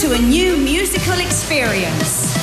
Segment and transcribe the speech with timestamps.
[0.00, 2.34] to a new musical experience.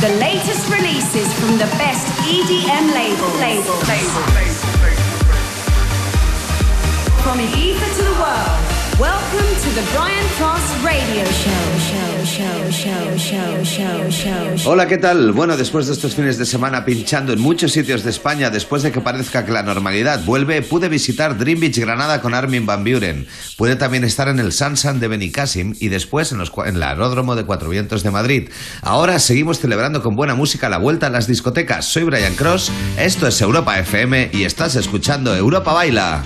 [0.00, 3.34] The latest releases from the best EDM labels.
[3.38, 3.74] Label.
[3.86, 4.22] Label.
[7.22, 8.73] From the ether to the world.
[9.00, 11.74] Welcome to the Brian Cross Radio Show.
[14.66, 15.32] Hola, ¿qué tal?
[15.32, 18.92] Bueno, después de estos fines de semana pinchando en muchos sitios de España, después de
[18.92, 23.26] que parezca que la normalidad vuelve, pude visitar Dream Beach Granada con Armin Van Buren.
[23.56, 27.36] Pude también estar en el Sansan de Benicassim y después en, los, en el Aeródromo
[27.36, 28.48] de Cuatro Vientos de Madrid.
[28.80, 31.84] Ahora seguimos celebrando con buena música la vuelta a las discotecas.
[31.84, 36.22] Soy Brian Cross, esto es Europa FM y estás escuchando Europa Baila.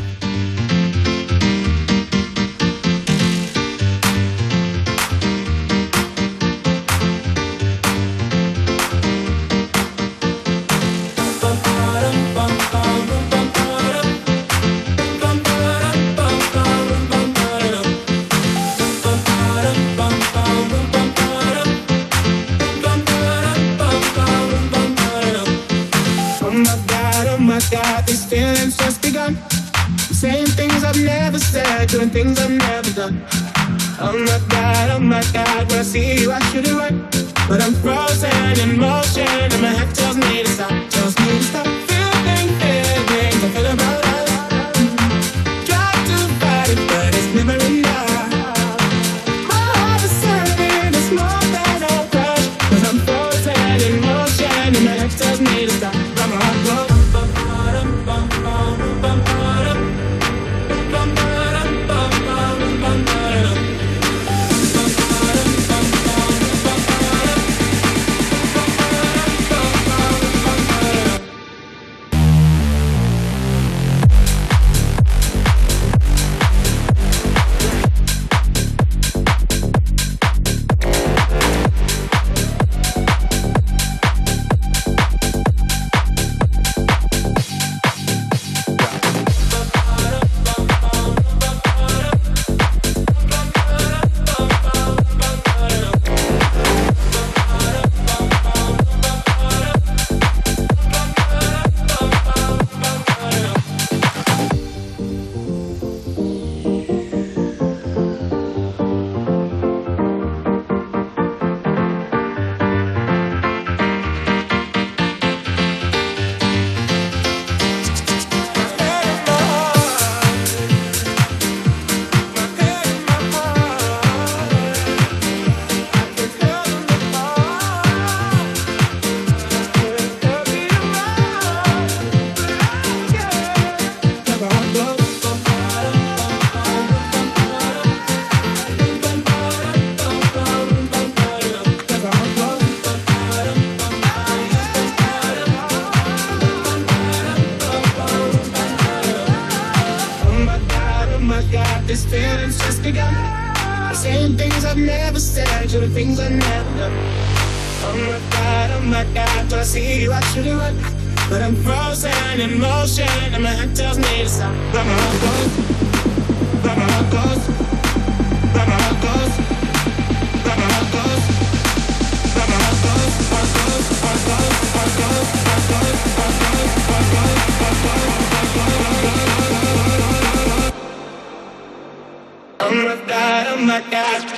[183.80, 184.37] my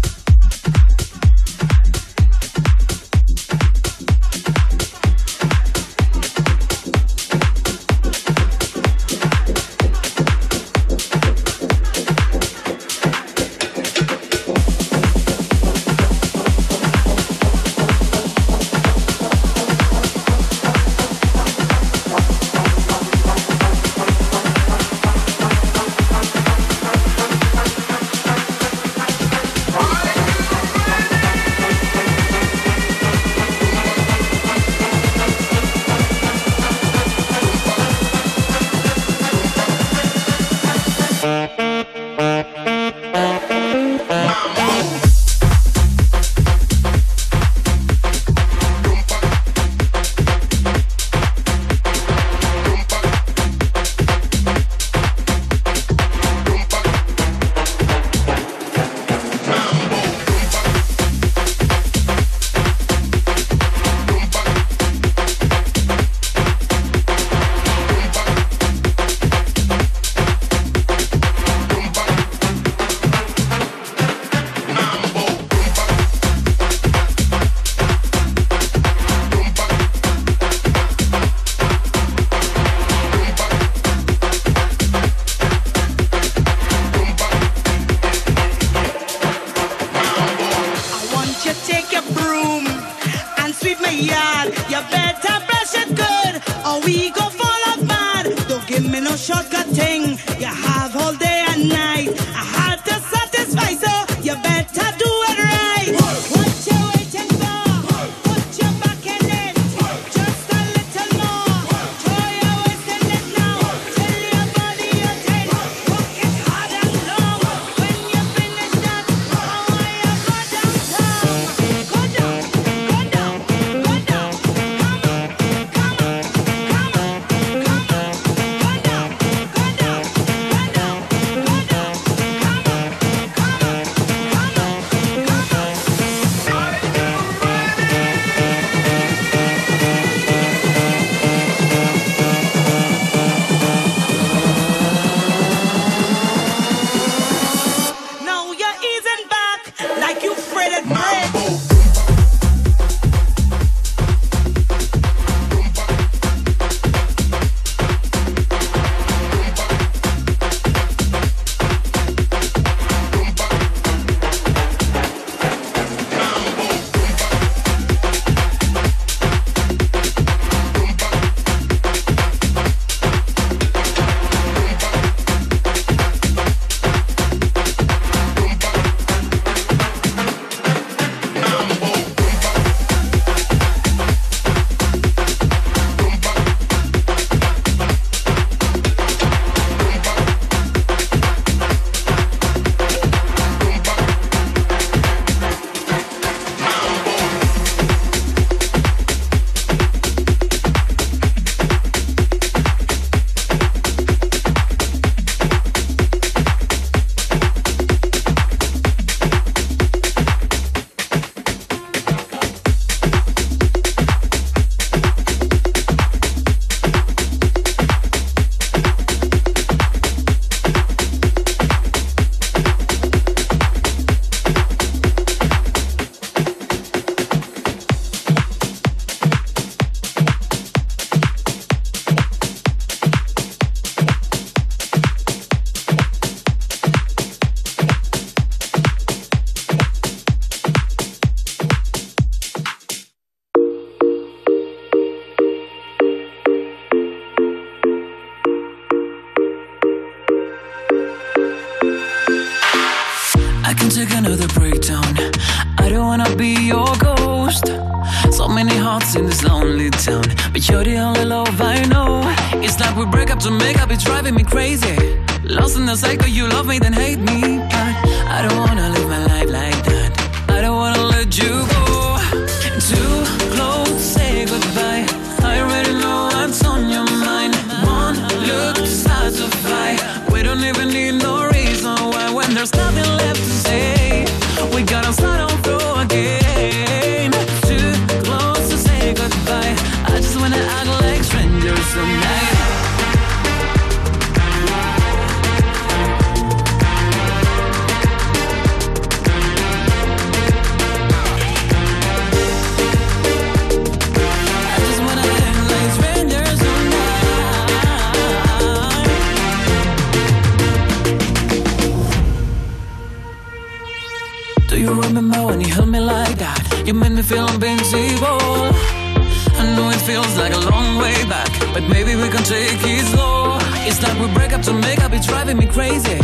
[320.11, 323.57] feels like a long way back, but maybe we can take it slow.
[323.87, 326.19] It's like we break up to make up, it's driving me crazy.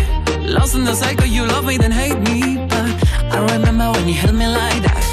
[0.55, 2.39] Lost in the cycle, you love me, then hate me.
[2.71, 2.87] But
[3.35, 5.03] I remember when you held me like that.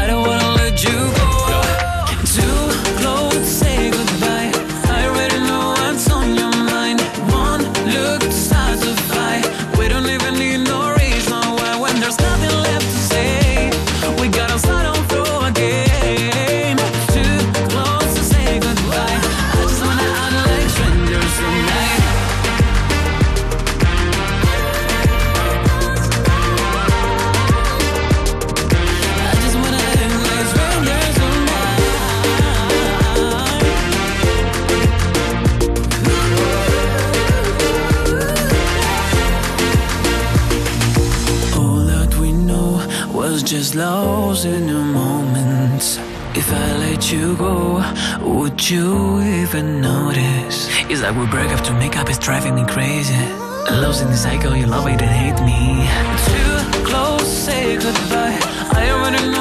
[0.00, 1.43] I don't wanna let you go.
[48.70, 50.70] You even notice?
[50.88, 53.14] It's like we break up to make up, it's driving me crazy.
[53.70, 55.84] Love's in the cycle, you love it and hate me.
[56.32, 58.38] Too close, say goodbye.
[58.72, 59.33] I already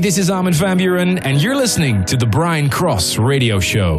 [0.00, 3.98] This is Armin van Buuren, and you're listening to the Brian Cross Radio Show.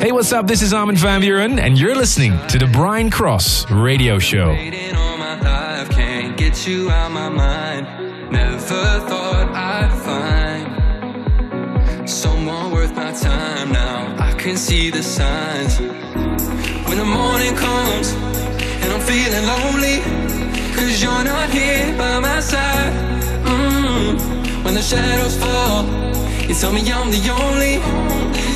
[0.00, 0.46] Hey, what's up?
[0.46, 4.54] This is Armin van Buuren, and you're listening to the Brian Cross Radio Show.
[4.54, 4.76] Never
[8.58, 10.68] thought I'd find
[12.08, 14.14] someone worth my time now.
[14.20, 15.80] I can see the signs.
[16.88, 20.19] When the morning comes and I'm feeling lonely.
[20.80, 22.92] Cause you're not here by my side.
[23.44, 24.64] Mm-hmm.
[24.64, 25.84] When the shadows fall
[26.48, 27.74] You tell me I'm the only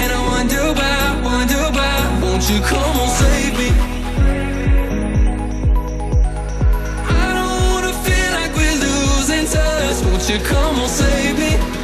[0.01, 2.21] And I wonder why, wonder why.
[2.23, 3.69] Won't you come on, save me?
[7.21, 10.03] I don't wanna feel like we're losing touch.
[10.07, 11.84] Won't you come on, save me?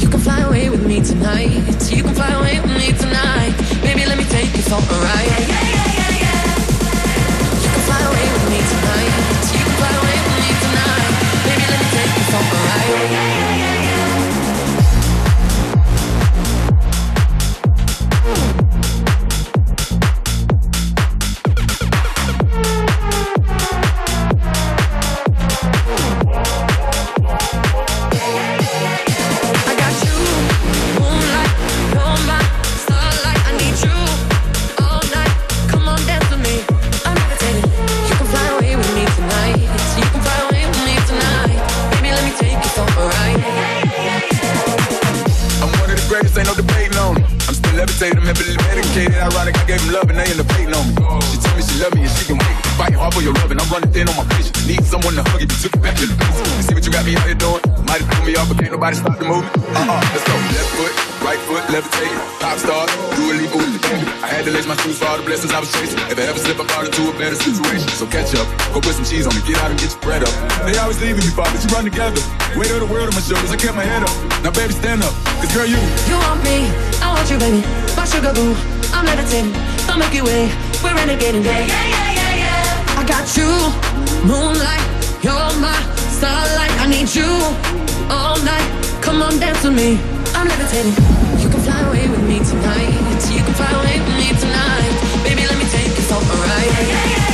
[0.00, 1.50] You can fly away with me tonight.
[1.90, 3.52] You can fly away with me tonight.
[3.82, 5.28] Baby, let me take you for a ride.
[5.28, 7.62] Yeah, yeah, yeah, yeah, yeah.
[7.62, 9.12] You can fly away with me tonight.
[9.56, 11.10] You can fly away with me tonight.
[11.46, 13.23] Baby, let me take you for a ride.
[48.12, 49.16] I'm heavily medicated.
[49.16, 51.00] Ironic, I gave him love and they end up hating on me.
[51.32, 52.56] She told me she love me and she can wait.
[52.76, 54.52] Fighting hard for your love and I'm running thin on my patience.
[54.68, 56.52] Need someone to hug you took it back to the basics.
[56.52, 57.64] You see what you got me out here doing?
[57.88, 59.56] Might have threw me off, but can't nobody stop the movement.
[59.72, 60.36] Uh-uh, let's go.
[60.36, 60.94] Left foot,
[61.24, 62.20] right foot, levitating.
[62.44, 62.84] Pop star,
[63.16, 63.80] do a leap with the.
[64.20, 66.00] I had to lace my shoes for all the blessings I was chasing.
[66.12, 67.88] If I ever slip, I fall into a better situation.
[67.96, 70.22] So catch up, go put some cheese on me, get out and get your bread
[70.24, 70.34] up.
[70.68, 72.20] They always leaving me, but you run together.
[72.56, 74.12] Weight of the world on my shoulders, I kept my head up.
[74.42, 75.80] Now baby, stand up, cause girl, you.
[76.08, 77.83] You want me, I want you, baby.
[78.14, 78.54] Sugar boo,
[78.94, 79.50] I'm levitating.
[79.88, 80.46] The Milky Way,
[80.84, 81.42] we're renegading.
[81.42, 83.00] Yeah, yeah, yeah, yeah, yeah.
[83.00, 83.50] I got you,
[84.22, 84.86] moonlight,
[85.20, 85.74] you're my
[86.14, 86.70] starlight.
[86.78, 87.26] I need you
[88.08, 88.70] all night.
[89.02, 89.98] Come on, dance with me.
[90.30, 90.94] I'm levitating.
[91.42, 92.94] You can fly away with me tonight.
[93.34, 94.94] You can fly away with me tonight.
[95.26, 96.70] Baby, let me take you for a ride.
[96.70, 97.33] Yeah, yeah, yeah.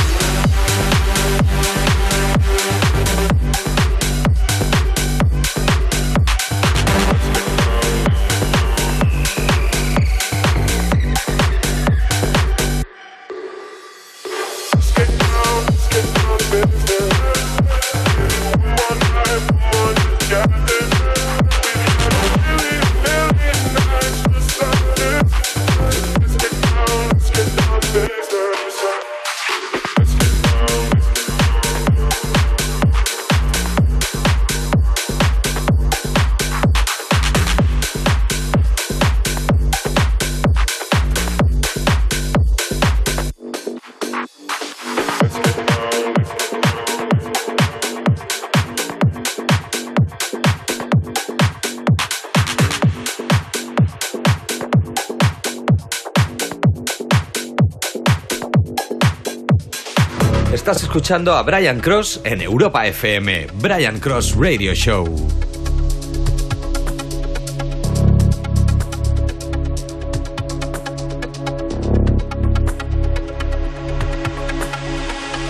[60.91, 65.05] Escuchando a Brian Cross en Europa FM, Brian Cross Radio Show.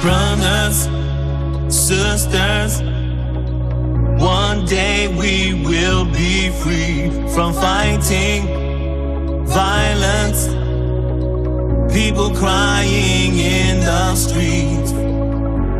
[0.04, 0.88] brothers,
[1.74, 2.84] sisters.
[4.22, 8.46] One day we will be free from fighting
[9.48, 10.46] violence.
[11.92, 14.81] People crying in the streets.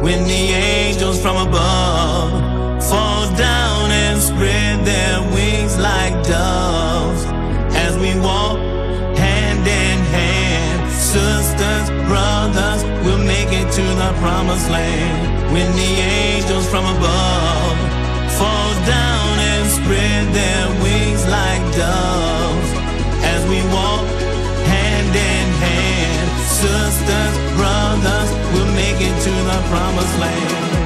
[0.02, 7.24] When the angels from above fall down and spread their wings like doves
[7.76, 8.58] as we walk
[9.16, 10.92] hand in hand.
[10.92, 15.54] Sisters, brothers, we'll make it to the promised land.
[15.54, 17.78] When the angels from above
[18.40, 22.11] fall down and spread their wings like doves
[29.46, 30.81] the promised land.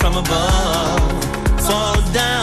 [0.00, 1.60] From above.
[1.60, 2.39] Fall down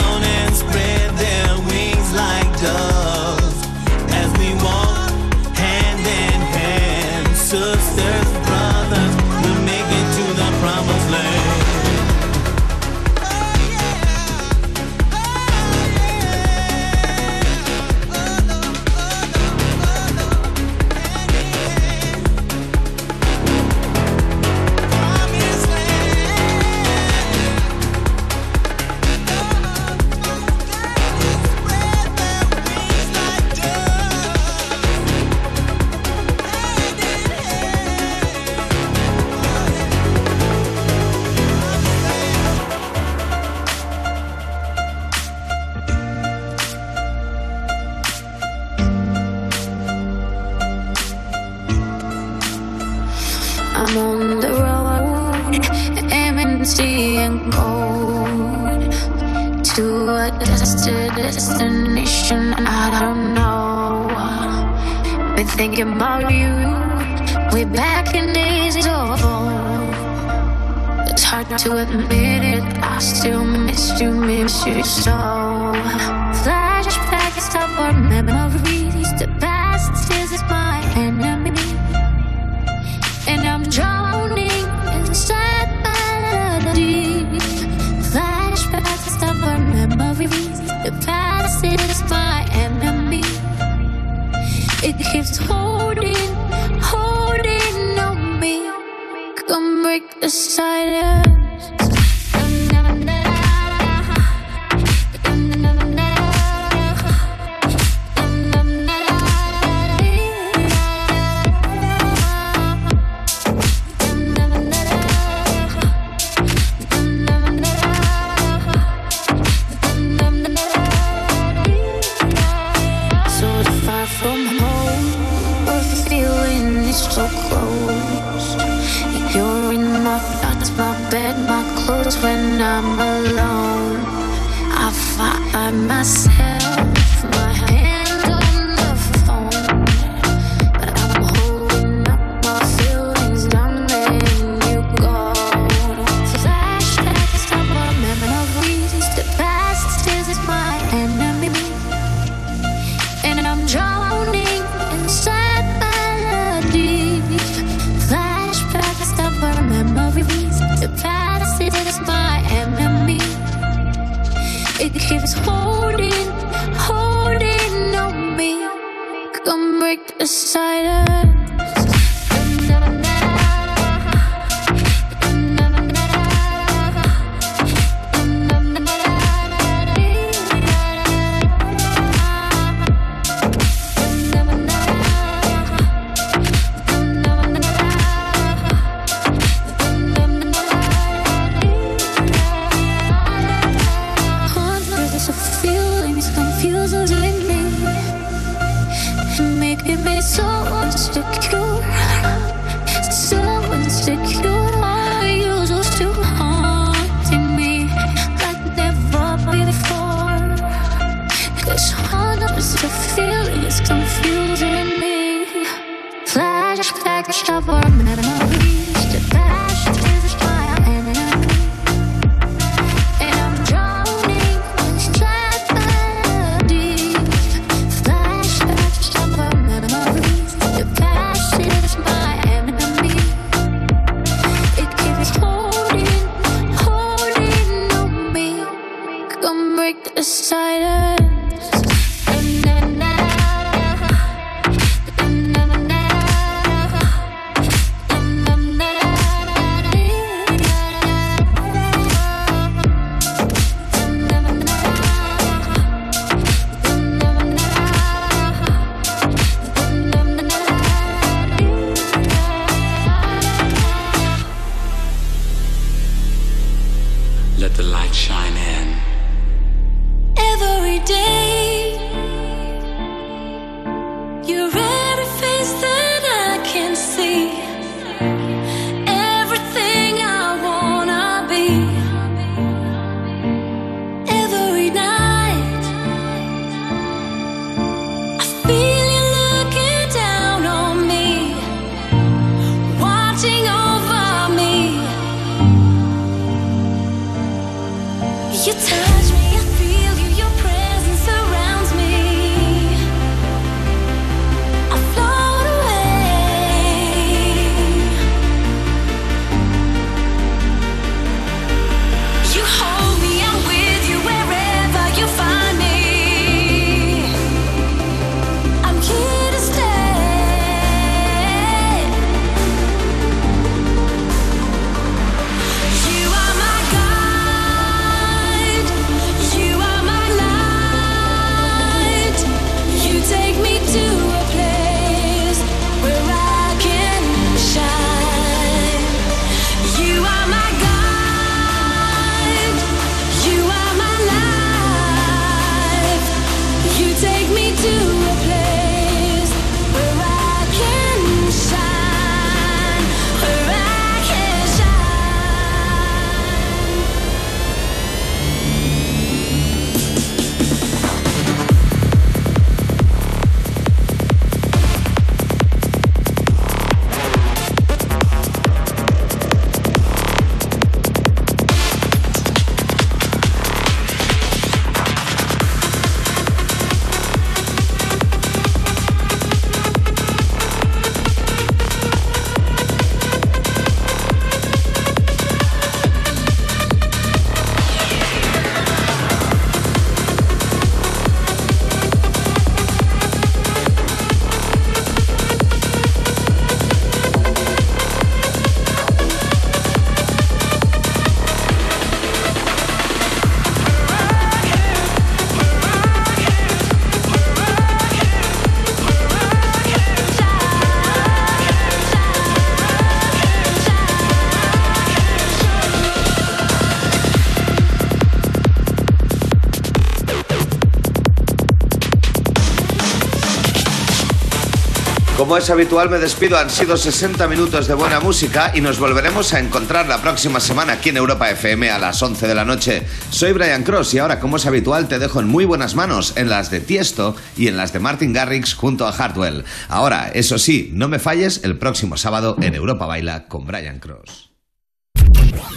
[425.57, 426.55] Como es habitual, me despido.
[426.55, 430.93] Han sido 60 minutos de buena música y nos volveremos a encontrar la próxima semana
[430.93, 433.07] aquí en Europa FM a las 11 de la noche.
[433.31, 436.49] Soy Brian Cross y ahora, como es habitual, te dejo en muy buenas manos, en
[436.49, 439.65] las de Tiesto y en las de Martin Garrix junto a Hartwell.
[439.89, 444.46] Ahora, eso sí, no me falles el próximo sábado en Europa Baila con Brian Cross.